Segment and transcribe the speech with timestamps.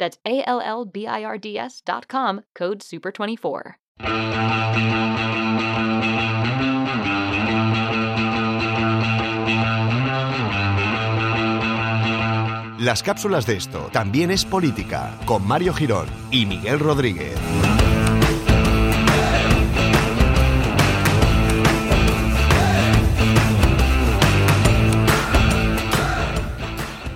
[0.00, 3.76] That's A L L B I R D S dot com, code SUPER24.
[12.80, 17.36] Las cápsulas de esto también es política, con Mario Girón y Miguel Rodríguez.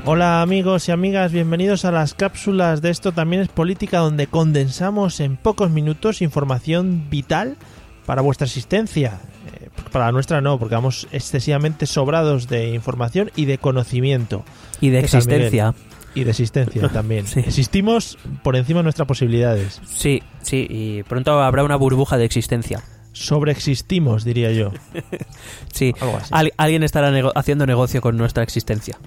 [0.07, 5.19] Hola amigos y amigas, bienvenidos a las cápsulas de esto también es política donde condensamos
[5.21, 7.57] en pocos minutos información vital
[8.05, 9.21] para vuestra existencia.
[9.63, 14.45] Eh, para la nuestra no, porque vamos excesivamente sobrados de información y de conocimiento.
[14.81, 15.75] Y de ¿Qué tal, existencia.
[16.15, 17.27] Y de existencia también.
[17.27, 17.41] Sí.
[17.41, 19.81] Existimos por encima de nuestras posibilidades.
[19.87, 22.83] Sí, sí, y pronto habrá una burbuja de existencia.
[23.13, 24.71] Sobreexistimos, diría yo.
[25.73, 26.29] Sí, Algo así.
[26.31, 28.99] Al- alguien estará nego- haciendo negocio con nuestra existencia.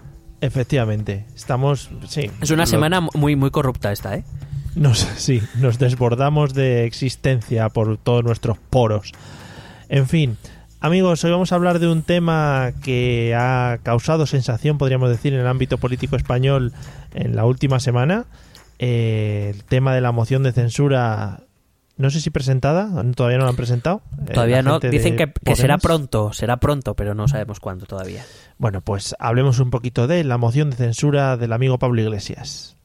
[0.42, 1.26] Efectivamente.
[1.36, 2.30] Estamos, sí.
[2.42, 4.24] Es una lo- semana muy, muy corrupta esta, ¿eh?
[4.76, 9.12] Nos, sí, nos desbordamos de existencia por todos nuestros poros.
[9.90, 10.38] En fin,
[10.80, 15.40] amigos, hoy vamos a hablar de un tema que ha causado sensación, podríamos decir, en
[15.40, 16.74] el ámbito político español
[17.16, 18.26] en la última semana.
[18.78, 21.40] Eh, el tema de la moción de censura,
[21.98, 24.04] no sé si presentada, todavía no la han presentado.
[24.28, 24.80] Eh, Todavía no.
[24.80, 28.24] Dicen que, que será pronto, será pronto, pero no sabemos cuándo todavía.
[28.58, 32.76] Bueno, pues hablemos un poquito de la moción de censura del amigo Pablo Iglesias.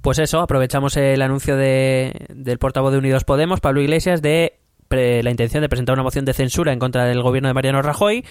[0.00, 4.58] Pues eso, aprovechamos el anuncio de, del portavoz de Unidos Podemos, Pablo Iglesias, de
[4.88, 7.82] pre- la intención de presentar una moción de censura en contra del gobierno de Mariano
[7.82, 8.24] Rajoy.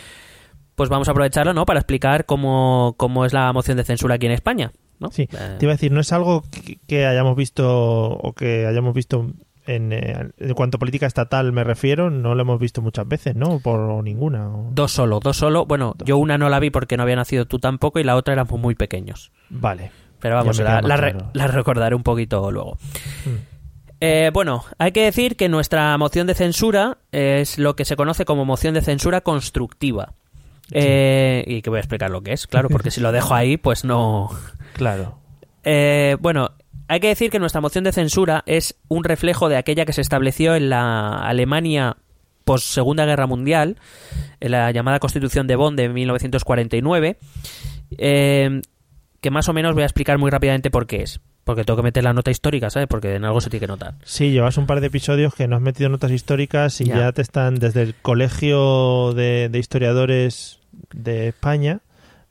[0.73, 1.65] Pues vamos a aprovecharlo, ¿no?
[1.65, 5.11] Para explicar cómo, cómo es la moción de censura aquí en España, ¿no?
[5.11, 8.65] Sí, Eh, te iba a decir, no es algo que, que hayamos visto o que
[8.65, 9.27] hayamos visto
[9.75, 13.35] en, eh, en cuanto a política estatal me refiero, no lo hemos visto muchas veces,
[13.35, 13.59] ¿no?
[13.59, 14.49] Por ninguna.
[14.49, 15.65] o- Dos solo, dos solo.
[15.65, 18.33] Bueno, yo una no la vi porque no había nacido tú tampoco y la otra
[18.33, 19.31] éramos muy pequeños.
[19.49, 19.91] Vale.
[20.19, 21.29] Pero vamos, la, la re- claro.
[21.33, 22.77] la recordaré un poquito luego.
[23.25, 23.29] Mm.
[24.01, 28.25] Eh, bueno, hay que decir que nuestra moción de censura es lo que se conoce
[28.25, 30.13] como moción de censura constructiva.
[30.71, 33.57] Eh, y que voy a explicar lo que es, claro, porque si lo dejo ahí,
[33.57, 34.29] pues no.
[34.73, 35.17] Claro.
[35.63, 36.51] Eh, bueno,
[36.89, 40.01] hay que decir que nuestra moción de censura es un reflejo de aquella que se
[40.01, 41.97] estableció en la Alemania
[42.45, 43.77] post Segunda Guerra Mundial,
[44.39, 47.17] en la llamada Constitución de Bonn de 1949,
[47.97, 48.61] eh,
[49.21, 51.21] que más o menos voy a explicar muy rápidamente por qué es.
[51.43, 52.87] Porque tengo que meter la nota histórica, ¿sabes?
[52.87, 53.95] Porque en algo se tiene que notar.
[54.03, 56.97] Sí, llevas un par de episodios que no has metido notas históricas y Ya.
[56.97, 60.59] ya, te están desde el colegio de, de historiadores
[60.93, 61.81] de España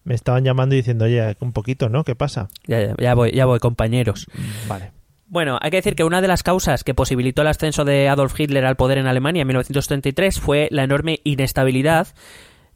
[0.08, 2.02] me estaban llamando y diciendo, oye, un poquito, ¿no?
[2.02, 2.48] ¿Qué pasa?
[2.66, 4.26] Ya, ya- ya voy, ya voy, compañeros.
[4.66, 4.92] Vale.
[5.26, 8.40] Bueno, hay que decir que una de las causas que posibilitó el ascenso de Adolf
[8.40, 12.08] Hitler al poder en Alemania en 1933 fue la enorme inestabilidad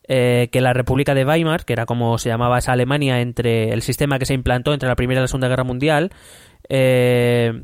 [0.06, 3.80] eh, que la República de Weimar, que era como se llamaba esa Alemania entre el
[3.80, 6.10] sistema que se implantó entre la Primera y la Segunda Guerra Mundial,
[6.68, 7.62] eh,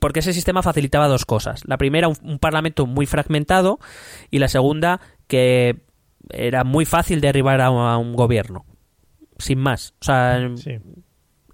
[0.00, 1.62] porque ese sistema facilitaba dos cosas.
[1.66, 3.78] La primera, un, un parlamento muy fragmentado
[4.30, 5.76] y la segunda, que
[6.30, 8.64] era muy fácil derribar a, a un gobierno.
[9.38, 9.94] Sin más.
[10.00, 10.78] O sea, Sí.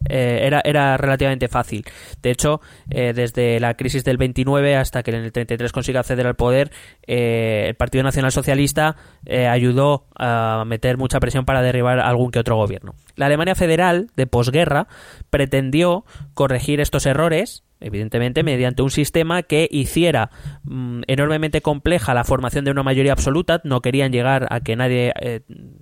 [0.09, 1.85] eh, era, era relativamente fácil.
[2.23, 2.61] De hecho,
[2.91, 6.71] eh, desde la crisis del 29 hasta que en el 33 consiga acceder al poder,
[7.07, 8.97] eh, el Partido Nacional Socialista
[9.27, 12.95] eh, ayudó a meter mucha presión para derribar algún que otro gobierno.
[13.17, 14.89] La Alemania Federal, de posguerra,
[15.31, 20.31] pretendió corregir estos errores, evidentemente, mediante un sistema que hiciera
[20.65, 23.61] mm, enormemente compleja la formación de una mayoría absoluta.
[23.65, 25.41] No querían llegar a que nadie eh,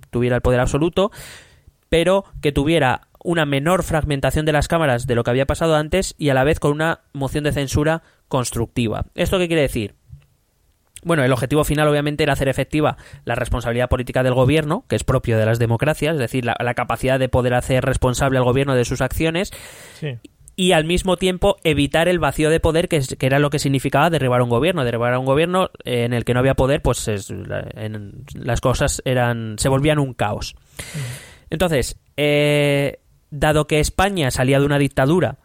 [0.09, 1.11] tuviera el poder absoluto
[1.89, 6.15] pero que tuviera una menor fragmentación de las cámaras de lo que había pasado antes
[6.17, 9.07] y a la vez con una moción de censura constructiva.
[9.15, 9.95] ¿Esto qué quiere decir?
[11.03, 15.03] Bueno, el objetivo final obviamente era hacer efectiva la responsabilidad política del gobierno, que es
[15.03, 18.75] propio de las democracias, es decir, la, la capacidad de poder hacer responsable al gobierno
[18.75, 19.51] de sus acciones
[19.99, 20.17] Sí.
[20.59, 24.09] Y al mismo tiempo evitar el vacío de poder que, que, era lo que significaba
[24.09, 24.83] derribar un gobierno.
[24.83, 29.55] Derribar un gobierno en el que no había poder pues es, en, las cosas eran
[29.57, 30.57] se volvían un caos.
[31.49, 35.37] Entonces eh, dado que España salía de una dictadura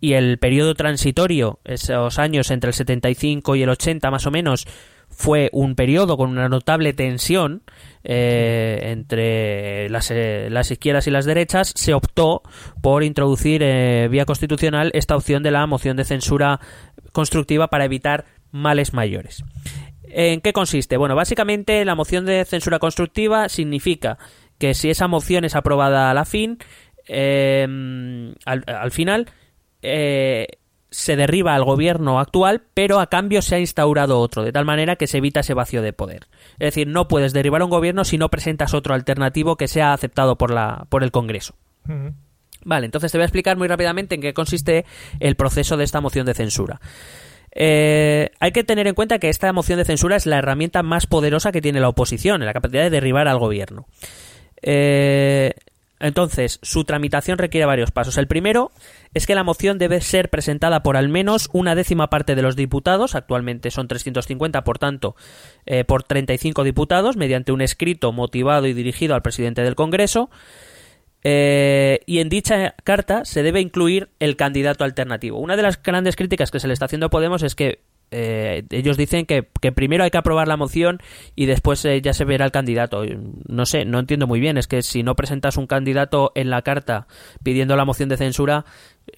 [0.00, 4.68] y el periodo transitorio esos años entre el 75 y el 80 más o menos
[5.12, 7.62] fue un periodo con una notable tensión
[8.02, 12.42] eh, entre las, eh, las, izquierdas y las derechas, se optó
[12.80, 16.60] por introducir eh, vía constitucional esta opción de la moción de censura
[17.12, 19.44] constructiva para evitar males mayores.
[20.04, 20.96] ¿En qué consiste?
[20.96, 24.18] Bueno, básicamente la moción de censura constructiva significa
[24.58, 26.58] que si esa moción es aprobada a la fin,
[27.08, 29.30] al, al, final,
[30.92, 34.96] se derriba al gobierno actual, pero a cambio se ha instaurado otro, de tal manera
[34.96, 36.26] que se evita ese vacío de poder.
[36.54, 40.36] Es decir, no puedes derribar un gobierno si no presentas otro alternativo que sea aceptado
[40.36, 41.54] por, la, por el Congreso.
[42.64, 44.84] Vale, entonces te voy a explicar muy rápidamente en qué consiste
[45.18, 46.80] el proceso de esta moción de censura.
[47.54, 51.06] Eh, hay que tener en cuenta que esta moción de censura es la herramienta más
[51.06, 53.86] poderosa que tiene la oposición, en la capacidad de derribar al gobierno.
[54.60, 55.54] Eh,
[56.02, 58.18] entonces, su tramitación requiere varios pasos.
[58.18, 58.72] El primero
[59.14, 62.56] es que la moción debe ser presentada por al menos una décima parte de los
[62.56, 65.16] diputados, actualmente son 350, por tanto,
[65.66, 70.30] eh, por 35 diputados, mediante un escrito motivado y dirigido al presidente del Congreso.
[71.24, 75.38] Eh, y en dicha carta se debe incluir el candidato alternativo.
[75.38, 77.80] Una de las grandes críticas que se le está haciendo a Podemos es que
[78.12, 80.98] eh, ellos dicen que, primero hay que aprobar la moción
[81.34, 83.02] y después eh, ya se verá el candidato.
[83.48, 84.58] No sé, no entiendo muy bien.
[84.58, 87.06] Es que si no presentas un candidato en la carta
[87.42, 88.66] pidiendo la moción de censura,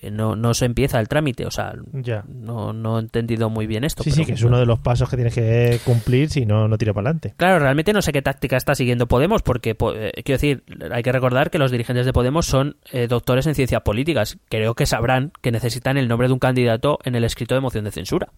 [0.01, 1.45] eh, no, no se empieza el trámite.
[1.45, 2.25] O sea, ya.
[2.29, 4.05] No, no he entendido muy bien esto.
[4.05, 6.79] Sí, sí, que es uno de los pasos que tienes que cumplir si no, no
[6.79, 7.35] tira para adelante.
[7.37, 11.51] Claro, realmente no sé qué táctica está siguiendo Podemos, porque quiero decir, hay que recordar
[11.51, 12.77] que los dirigentes de Podemos son
[13.09, 14.39] doctores en ciencias políticas.
[14.49, 17.85] Creo que sabrán que necesitan el nombre de un candidato en el escrito de moción
[17.85, 18.29] de censura.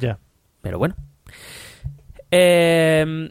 [0.00, 0.18] Ya.
[0.62, 0.94] Pero bueno.
[2.30, 3.30] Eh,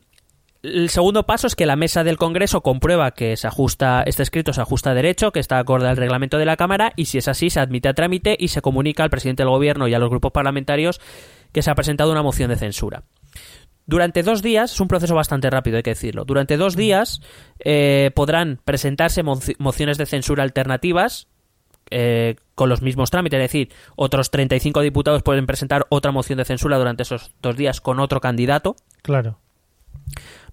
[0.65, 4.51] el segundo paso es que la mesa del Congreso comprueba que se ajusta, este escrito
[4.51, 7.27] se ajusta a derecho, que está acorde al reglamento de la Cámara, y si es
[7.27, 10.09] así, se admite a trámite y se comunica al presidente del Gobierno y a los
[10.09, 10.99] grupos parlamentarios
[11.51, 13.03] que se ha presentado una moción de censura.
[13.85, 16.25] Durante dos días, es un proceso bastante rápido, hay que decirlo.
[16.25, 17.21] Durante dos días
[17.59, 21.27] eh, podrán presentarse mociones de censura alternativas
[21.91, 26.45] eh, con los mismos trámites, es decir, otros 35 diputados pueden presentar otra moción de
[26.45, 28.75] censura durante esos dos días con otro candidato.
[29.01, 29.39] Claro.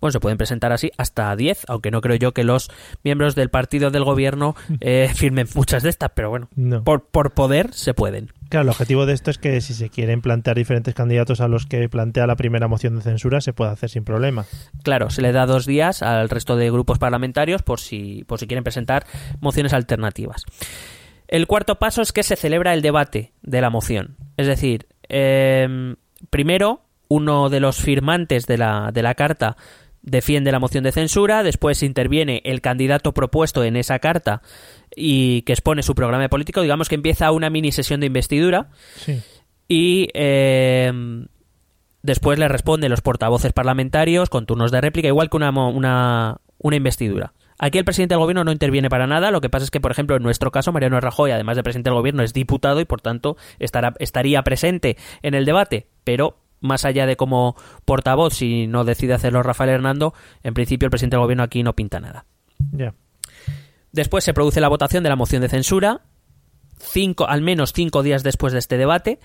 [0.01, 2.71] Bueno, se pueden presentar así hasta 10, aunque no creo yo que los
[3.05, 6.49] miembros del partido del gobierno eh, firmen muchas de estas, pero bueno,
[6.83, 8.33] por, por poder se pueden.
[8.49, 11.67] Claro, el objetivo de esto es que si se quieren plantear diferentes candidatos a los
[11.67, 14.45] que plantea la primera moción de censura, se puede hacer sin problema.
[14.83, 18.49] Claro, se le da dos días al resto de grupos parlamentarios por si, por si
[18.49, 19.07] quieren presentar
[19.41, 20.45] mociones alternativas.
[21.33, 24.17] El cuarto paso es que se celebra el debate de la moción.
[24.37, 25.97] Es decir, em,
[26.29, 29.57] primero uno de los firmantes de la, de la carta
[30.03, 34.43] defiende la moción de censura, después interviene el candidato propuesto en esa carta
[34.95, 38.69] y que expone su programa político, digamos que empieza una mini sesión de investidura
[39.69, 41.29] y em,
[42.03, 46.77] después le responden los portavoces parlamentarios con turnos de réplica, igual que una, una, una
[46.77, 47.33] investidura.
[47.65, 49.31] Aquí el presidente del gobierno no interviene para nada.
[49.31, 51.91] Lo que pasa es que, por ejemplo, en nuestro caso, Mariano Rajoy, además de presidente
[51.91, 55.87] del gobierno, es diputado y, por tanto, estará, estaría presente en el debate.
[56.03, 57.55] Pero, más allá de como
[57.85, 61.77] portavoz, si no decide hacerlo Rafael Hernando, en principio el presidente del gobierno aquí no
[61.77, 62.27] pinta nada.
[62.73, 62.95] Ya.
[63.93, 66.01] Después se produce la votación de la moción de censura,
[66.81, 69.21] cinco, al menos cinco días después de este debate.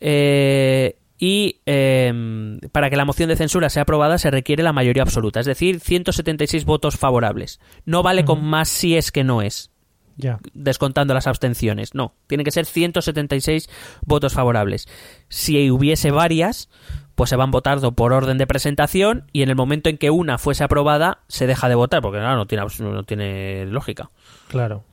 [0.00, 5.02] Eh, y em, para que la moción de censura sea aprobada se requiere la mayoría
[5.02, 7.60] absoluta, es decir, 176 votos favorables.
[7.86, 9.70] No vale con más si es que no es.
[10.18, 10.38] Ya.
[10.52, 11.94] Descontando las abstenciones.
[11.94, 13.70] No, tiene que ser 176
[14.04, 14.86] votos favorables.
[15.30, 16.68] Si hubiese varias,
[17.14, 20.36] pues se van votando por orden de presentación y en el momento en que una
[20.36, 24.10] fuese aprobada se deja de votar, porque no tiene, no tiene lógica.
[24.48, 24.84] Claro.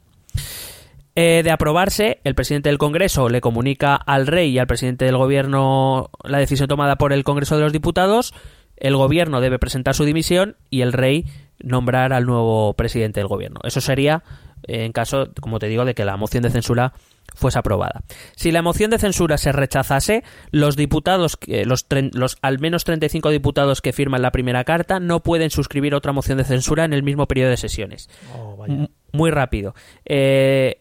[1.15, 5.17] Eh, de aprobarse, el presidente del Congreso le comunica al rey y al presidente del
[5.17, 8.33] gobierno la decisión tomada por el Congreso de los Diputados.
[8.77, 11.25] El gobierno debe presentar su dimisión y el rey
[11.59, 13.59] nombrar al nuevo presidente del gobierno.
[13.63, 14.23] Eso sería
[14.67, 16.93] eh, en caso, como te digo, de que la moción de censura
[17.35, 18.01] fuese aprobada.
[18.35, 23.81] Si la moción de censura se rechazase, los diputados, los, los al menos 35 diputados
[23.81, 27.27] que firman la primera carta no pueden suscribir otra moción de censura en el mismo
[27.27, 28.09] periodo de sesiones.
[28.35, 28.65] Oh,
[29.13, 29.75] muy rápido.
[30.05, 30.80] Eh,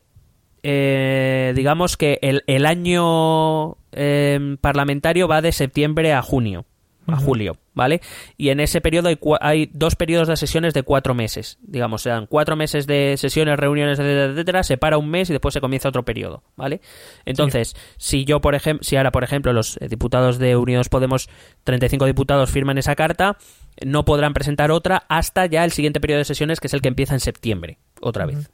[0.62, 6.66] eh, digamos que el, año em, parlamentario va de septiembre a junio.
[7.06, 8.00] a julio, ¿vale?
[8.36, 12.26] Y en ese periodo hay, hay, dos periodos de sesiones de cuatro meses, digamos, sean
[12.26, 15.88] cuatro meses de sesiones, reuniones, etcétera, etcétera, se para un mes y después se comienza
[15.88, 16.80] otro periodo, ¿vale?
[17.24, 21.28] Entonces, si yo, por ejemplo, si ahora, por ejemplo, los diputados de Unidos Podemos,
[21.64, 23.38] 35 diputados firman esa carta,
[23.84, 26.88] no podrán presentar otra hasta ya el siguiente periodo de sesiones, que es el que
[26.88, 28.50] empieza en septiembre, otra vez.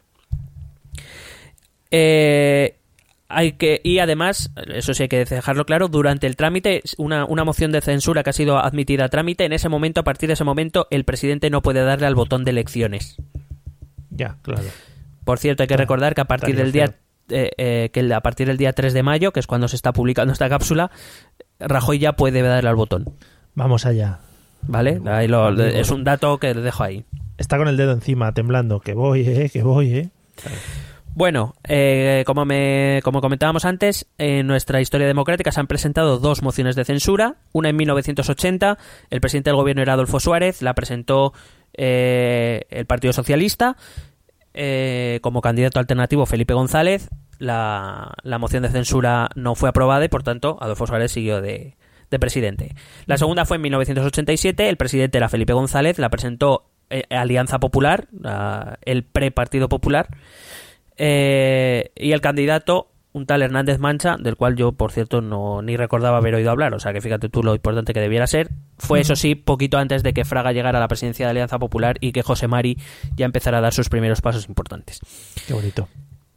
[1.91, 2.77] Eh,
[3.29, 7.45] hay que y además eso sí hay que dejarlo claro durante el trámite una, una
[7.45, 10.35] moción de censura que ha sido admitida a trámite en ese momento a partir de
[10.35, 13.17] ese momento el presidente no puede darle al botón de elecciones.
[14.11, 14.69] Ya claro.
[15.25, 16.95] Por cierto hay que recordar que a partir del día
[17.29, 19.93] eh, eh, que a partir del día 3 de mayo que es cuando se está
[19.93, 20.93] publicando esta cápsula
[21.59, 23.07] Rajoy ya puede darle al botón.
[23.55, 24.21] Vamos allá.
[24.63, 27.05] Vale ahí lo, es un dato que le dejo ahí.
[27.39, 28.79] Está con el dedo encima temblando.
[28.81, 30.11] Que voy eh que voy eh
[31.17, 36.43] bueno, eh, como, me, como comentábamos antes, en nuestra historia democrática se han presentado dos
[36.43, 37.37] mociones de censura.
[37.53, 38.77] Una en 1980,
[39.09, 41.33] el presidente del gobierno era Adolfo Suárez, la presentó
[41.73, 43.79] eh, el Partido Socialista.
[44.53, 47.09] Eh, como candidato alternativo Felipe González,
[47.39, 51.77] la, la, moción de censura no fue aprobada y por tanto Adolfo Suárez siguió de,
[52.11, 52.77] de presidente.
[53.07, 56.67] La segunda fue en 1987, el presidente era Felipe González, la presentó
[57.09, 58.07] Alianza Popular,
[58.83, 60.09] el pre-Partido Popular.
[60.99, 65.77] Eh, y el candidato, un tal Hernández Mancha, del cual yo, por cierto, no ni
[65.77, 69.01] recordaba haber oído hablar, o sea que fíjate tú lo importante que debiera ser, fue
[69.01, 72.13] eso sí, poquito antes de que Fraga llegara a la presidencia de Alianza Popular y
[72.13, 72.79] que José Mari
[73.15, 75.01] ya empezara a dar sus primeros pasos importantes.
[75.47, 75.89] Qué bonito.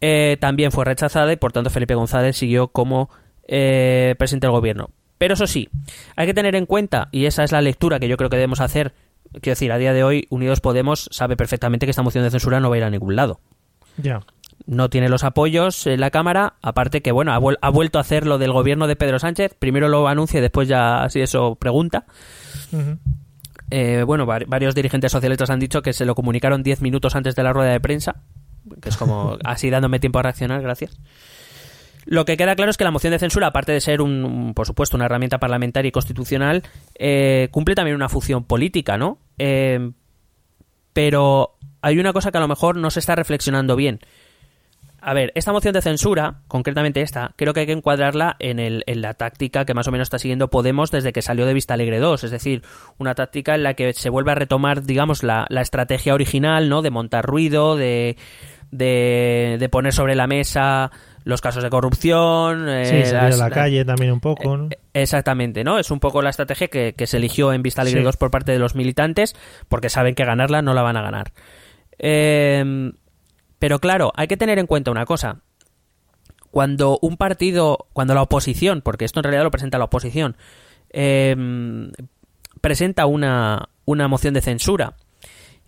[0.01, 3.09] Eh, también fue rechazada y por tanto Felipe González siguió como
[3.45, 4.89] eh, presidente del gobierno.
[5.17, 5.67] Pero eso sí,
[6.15, 8.61] hay que tener en cuenta, y esa es la lectura que yo creo que debemos
[8.61, 8.93] hacer,
[9.33, 12.61] quiero decir, a día de hoy Unidos Podemos sabe perfectamente que esta moción de censura
[12.61, 13.41] no va a ir a ningún lado.
[13.97, 14.21] Ya
[14.69, 18.37] no tiene los apoyos en la Cámara, aparte que, bueno, ha, vuelto a hacer lo
[18.37, 22.05] del gobierno de Pedro Sánchez, primero lo anuncia y después ya, así eso, pregunta.
[23.71, 27.41] Eh, bueno, varios dirigentes socialistas han dicho que se lo comunicaron 10 minutos antes de
[27.41, 28.21] la rueda de prensa,
[28.79, 30.99] que es como así dándome tiempo a reaccionar, gracias.
[32.05, 34.67] Lo que queda claro es que la moción de censura, aparte de ser, un, por
[34.67, 36.61] supuesto, una herramienta parlamentaria y constitucional,
[36.93, 39.17] eh, cumple también una función política, ¿no?
[39.39, 39.91] Eh,
[40.93, 43.99] pero hay una cosa que a lo mejor no se está reflexionando bien.
[45.01, 48.83] A ver, esta moción de censura, concretamente esta, creo que hay que encuadrarla en, el,
[48.85, 51.75] en la táctica que más o menos está siguiendo Podemos desde que salió de Vista
[51.75, 52.63] Alegre 2, es decir,
[52.97, 56.81] una táctica en la que se vuelve a retomar, digamos, la, la estrategia original, ¿no?
[56.81, 58.17] De montar ruido, de,
[58.71, 60.91] de, de poner sobre la mesa
[61.23, 62.67] los casos de corrupción.
[62.67, 64.67] Eh, sí, salir a la calle también un poco, ¿no?
[64.69, 65.79] Eh, exactamente, ¿no?
[65.79, 68.51] Es un poco la estrategia que, que se eligió en Vista Alegre 2 por parte
[68.51, 69.35] de los militantes,
[69.67, 71.31] porque saben que ganarla no la van a ganar.
[71.99, 72.91] Eh,
[73.59, 75.41] pero claro, hay que tener en cuenta una cosa.
[76.51, 80.35] Cuando un partido, cuando la oposición, porque esto en realidad lo presenta la oposición,
[80.89, 81.91] em,
[82.61, 84.95] presenta una, una moción de censura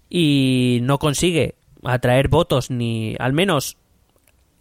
[0.10, 3.77] y no consigue atraer votos ni al menos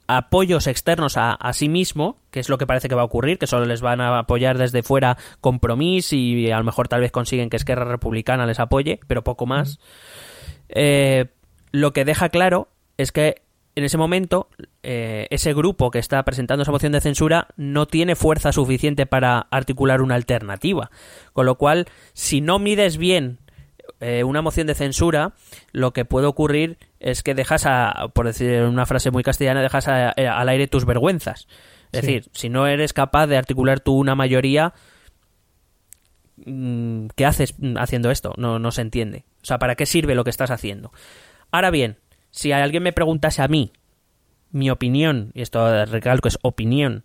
[0.06, 3.46] apoyos externos a, sí mismo, que es lo que parece que va a ocurrir, que
[3.46, 7.48] solo les van a apoyar desde fuera compromiso y a lo mejor tal vez consiguen
[7.48, 9.78] que Esquerra Republicana les apoye, pero poco más.
[10.68, 11.26] Eh,
[11.70, 12.68] lo que deja claro
[13.02, 13.42] es que
[13.76, 14.48] en ese momento
[14.82, 19.46] eh, ese grupo que está presentando esa moción de censura no tiene fuerza suficiente para
[19.50, 20.90] articular una alternativa.
[21.32, 23.38] Con lo cual, si no mides bien
[24.00, 25.32] eh, una moción de censura,
[25.72, 29.86] lo que puede ocurrir es que dejas, a, por decir una frase muy castellana, dejas
[29.88, 31.48] eh, al aire tus vergüenzas.
[31.92, 34.74] Es decir, si no eres capaz de articular tú una mayoría,
[36.44, 38.32] mm, ¿qué haces haciendo esto?
[38.36, 39.24] No, no se entiende.
[39.42, 40.92] O sea, ¿para qué sirve lo que estás haciendo?
[41.50, 41.96] Ahora bien,
[42.30, 43.72] si alguien me preguntase a mí
[44.50, 47.04] mi opinión, y esto recalco es opinión,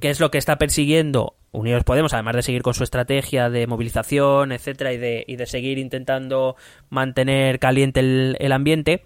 [0.00, 3.66] qué es lo que está persiguiendo Unidos Podemos, además de seguir con su estrategia de
[3.66, 6.56] movilización, etcétera, y de, y de seguir intentando
[6.90, 9.02] mantener caliente el, ambiente,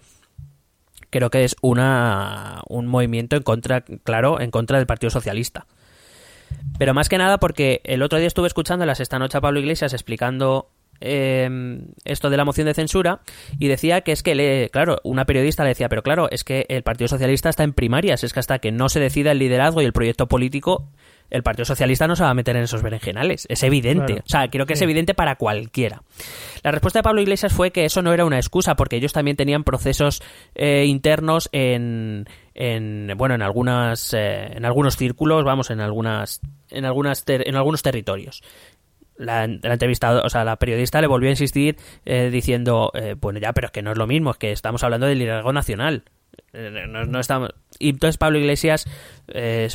[1.09, 5.67] creo que es una, un movimiento en contra, claro, en contra del Partido Socialista.
[6.77, 9.93] Pero más que nada porque el otro día estuve escuchándolas esta noche a Pablo Iglesias
[9.93, 10.69] explicando
[11.05, 13.19] Em, esto de la moción de censura
[13.59, 16.65] y decía que es que, le, claro, una periodista le decía, pero claro, es que
[16.69, 19.81] el Partido Socialista está en primarias, es que hasta que no se decida el liderazgo
[19.81, 20.87] y el proyecto político,
[21.29, 23.47] el Partido Socialista no se va a meter en esos berenjenales.
[23.49, 24.21] Es evidente.
[24.25, 26.03] O sea, creo que es evidente para cualquiera.
[26.63, 29.35] La respuesta de Pablo Iglesias fue que eso no era una excusa, porque ellos también
[29.35, 30.21] tenían procesos
[30.55, 36.85] eh, internos en, en, bueno, en algunas, eh, en algunos círculos, vamos, en algunas, en
[36.85, 38.41] algunas, en algunos territorios
[39.17, 43.53] la, entrevista, o sea, la periodista le volvió a insistir eh, diciendo, eh, bueno, ya,
[43.53, 46.03] pero es que no es lo mismo, es que estamos hablando del liderazgo nacional.
[46.53, 47.49] Eh, no, estamos...
[47.79, 48.85] Y entonces Pablo Iglesias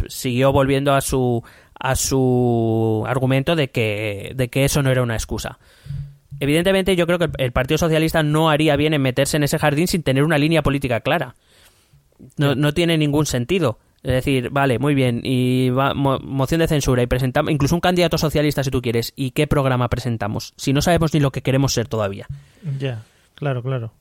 [0.09, 1.43] siguió volviendo a su,
[1.79, 5.59] a su argumento de que, de que eso no era una excusa.
[6.41, 9.89] Evidentemente yo creo que el Partido Socialista no haría bien en meterse en ese jardín
[9.89, 11.35] sin tener una línea política clara.
[12.37, 13.79] No, no tiene ningún sentido.
[14.03, 18.17] Es decir, vale, muy bien, y va, moción de censura y presentamos, incluso un candidato
[18.17, 20.55] socialista si tú quieres, ¿y qué programa presentamos?
[20.57, 22.27] Si no sabemos ni lo que queremos ser todavía.
[22.79, 23.03] Ya,
[23.35, 23.93] claro, claro.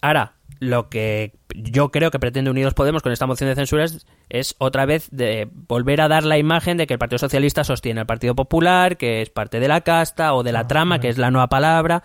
[0.00, 3.86] Ahora, lo que yo creo que pretende Unidos Podemos con esta moción de censura
[4.28, 8.00] es, otra vez de volver a dar la imagen de que el Partido Socialista sostiene
[8.00, 11.08] al Partido Popular, que es parte de la casta o de la ah, trama, que
[11.08, 12.02] es la nueva palabra,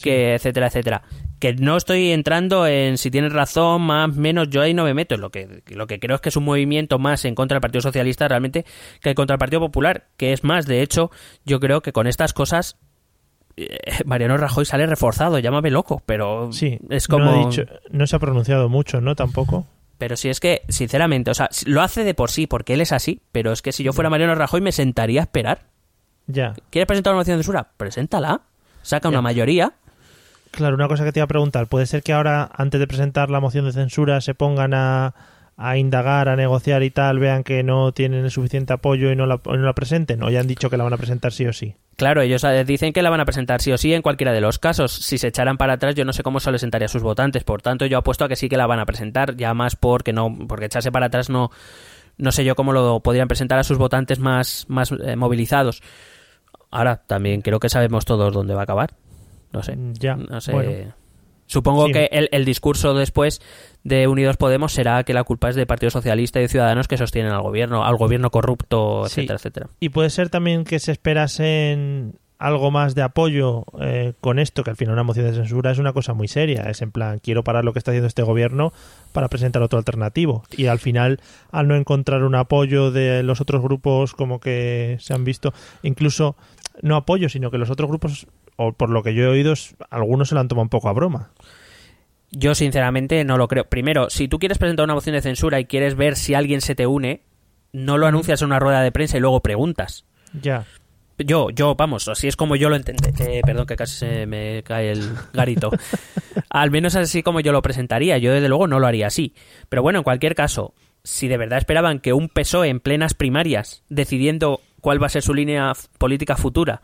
[0.00, 1.02] que etcétera, etcétera.
[1.40, 5.16] Que no estoy entrando en si tienes razón, más, menos, yo ahí no me meto.
[5.16, 7.82] Lo que, lo que creo es que es un movimiento más en contra del Partido
[7.82, 8.64] Socialista realmente
[9.00, 11.10] que contra el Partido Popular, que es más, de hecho,
[11.44, 12.76] yo creo que con estas cosas
[14.04, 17.26] Mariano Rajoy sale reforzado, llámame loco, pero sí, es como...
[17.26, 19.14] No, dicho, no se ha pronunciado mucho, ¿no?
[19.14, 19.66] Tampoco.
[19.98, 22.92] Pero si es que, sinceramente, o sea, lo hace de por sí, porque él es
[22.92, 25.62] así, pero es que si yo fuera Mariano Rajoy me sentaría a esperar.
[26.26, 26.54] Ya.
[26.70, 27.68] ¿Quieres presentar una moción de censura?
[27.76, 28.40] Preséntala.
[28.82, 29.72] Saca una mayoría.
[30.50, 31.68] Claro, una cosa que te iba a preguntar.
[31.68, 35.14] ¿Puede ser que ahora, antes de presentar la moción de censura, se pongan a,
[35.56, 39.26] a indagar, a negociar y tal, vean que no tienen el suficiente apoyo y no
[39.26, 40.22] la, no la presenten?
[40.22, 41.76] ¿O ya han dicho que la van a presentar sí o sí?
[42.04, 44.42] Claro, ellos eh, dicen que la van a presentar sí o sí en cualquiera de
[44.42, 44.92] los casos.
[44.92, 47.44] Si se echaran para atrás, yo no sé cómo eso le sentaría a sus votantes.
[47.44, 50.12] Por tanto, yo apuesto a que sí que la van a presentar, ya más porque
[50.12, 51.50] no, porque echarse para atrás no,
[52.18, 55.80] no sé yo cómo lo podrían presentar a sus votantes más, más eh, movilizados.
[56.70, 58.92] Ahora, también creo que sabemos todos dónde va a acabar.
[59.54, 59.74] No sé.
[59.94, 60.14] Ya.
[60.14, 60.92] No sé.
[61.46, 63.40] Supongo que el, el, discurso después
[63.82, 66.96] de Unidos Podemos será que la culpa es del Partido Socialista y de Ciudadanos que
[66.96, 69.68] sostienen al gobierno, al gobierno corrupto, etcétera, etcétera.
[69.80, 74.70] Y puede ser también que se esperasen algo más de apoyo eh, con esto, que
[74.70, 76.64] al final una moción de censura es una cosa muy seria.
[76.64, 78.72] Es en plan, quiero parar lo que está haciendo este gobierno
[79.12, 80.44] para presentar otro alternativo.
[80.56, 81.20] Y al final,
[81.50, 86.36] al no encontrar un apoyo de los otros grupos como que se han visto, incluso
[86.82, 89.54] no apoyo, sino que los otros grupos, o por lo que yo he oído,
[89.90, 91.30] algunos se lo han tomado un poco a broma.
[92.30, 93.64] Yo sinceramente no lo creo.
[93.64, 96.74] Primero, si tú quieres presentar una moción de censura y quieres ver si alguien se
[96.74, 97.22] te une,
[97.72, 100.04] no lo anuncias en una rueda de prensa y luego preguntas.
[100.42, 100.64] Ya.
[101.18, 103.10] Yo, yo, vamos, así es como yo lo entendí.
[103.20, 105.70] Eh, perdón, que casi se me cae el garito.
[106.50, 108.18] Al menos así como yo lo presentaría.
[108.18, 109.34] Yo, desde luego, no lo haría así.
[109.68, 113.84] Pero bueno, en cualquier caso, si de verdad esperaban que un PSOE en plenas primarias,
[113.88, 116.82] decidiendo cuál va a ser su línea política futura,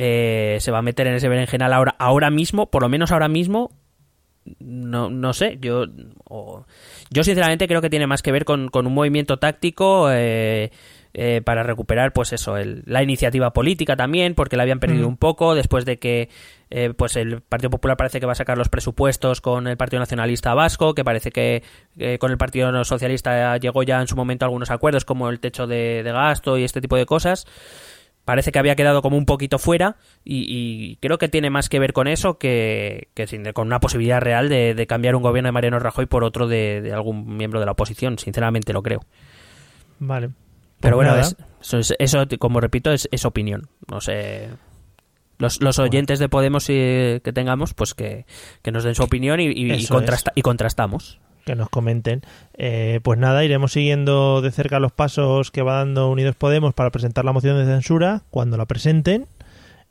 [0.00, 3.26] eh, se va a meter en ese berenjenal ahora, ahora mismo, por lo menos ahora
[3.26, 3.72] mismo,
[4.60, 5.86] no, no sé, yo,
[7.10, 10.70] yo sinceramente creo que tiene más que ver con, un movimiento táctico eh,
[11.14, 15.56] eh, para recuperar, pues eso, la iniciativa política también, porque la habían perdido un poco
[15.56, 16.28] después de que
[16.70, 19.98] eh, pues el Partido Popular parece que va a sacar los presupuestos con el Partido
[19.98, 21.64] Nacionalista Vasco, que parece que
[22.20, 26.04] con el Partido Socialista llegó ya en su momento algunos acuerdos como el techo de
[26.04, 27.48] gasto y este tipo de cosas
[28.28, 31.94] parece que había quedado como un poquito fuera y, creo que tiene más que ver
[31.94, 33.08] con eso que,
[33.54, 37.38] con una posibilidad real de, cambiar un gobierno de Mariano Rajoy por otro de, algún
[37.38, 38.18] miembro de la oposición.
[38.18, 39.00] Sinceramente lo creo.
[39.98, 40.28] Vale.
[40.78, 43.70] Pero pues bueno, eso, como repito, es, opinión.
[43.90, 44.50] No sé.
[45.38, 48.26] Los, oyentes de Podemos que tengamos, pues que,
[48.70, 49.86] nos den su opinión y, y
[50.42, 52.20] contrastamos que nos comenten.
[52.58, 56.90] Eh, pues nada, iremos siguiendo de cerca los pasos que va dando Unidos Podemos para
[56.90, 59.26] presentar la moción de censura cuando la presenten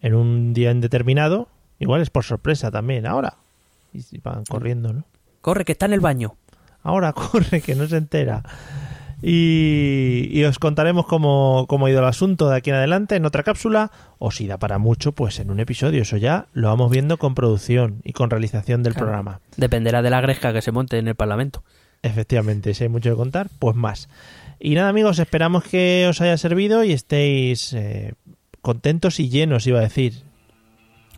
[0.01, 1.47] en un día indeterminado.
[1.79, 3.37] Igual es por sorpresa también, ahora.
[3.91, 5.03] Y van corriendo, ¿no?
[5.41, 6.35] Corre, que está en el baño.
[6.83, 8.43] Ahora corre, que no se entera.
[9.21, 13.43] Y, os contaremos cómo, cómo, ha ido el asunto de aquí en adelante en otra
[13.43, 16.03] cápsula, o si da para mucho, pues en un episodio.
[16.03, 19.39] Eso ya lo vamos viendo con producción y con realización del programa.
[19.55, 21.63] Dependerá de la gresca que se monte en el Parlamento.
[22.03, 24.07] Efectivamente, si hay mucho que contar, pues más.
[24.59, 28.13] Y nada, amigos, esperamos que os haya servido y estéis eh,
[28.61, 30.26] contentos y llenos, iba a decir.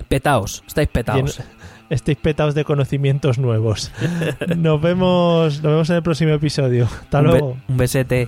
[0.07, 1.41] Petaos, estáis petaos
[1.89, 3.91] estéis petados de conocimientos nuevos.
[4.57, 6.85] Nos vemos, nos vemos en el próximo episodio.
[6.85, 7.57] Hasta luego.
[7.67, 8.27] un besete.